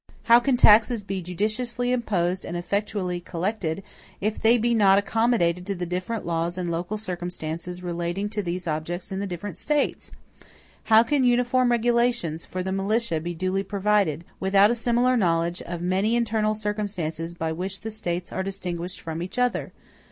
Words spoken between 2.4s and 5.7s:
and effectually collected, if they be not accommodated